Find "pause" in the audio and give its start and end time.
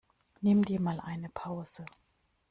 1.29-1.85